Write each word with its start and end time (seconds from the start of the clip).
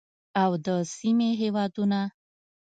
او 0.41 0.51
د 0.65 0.67
سیمې 0.97 1.29
هیوادونه 1.41 1.99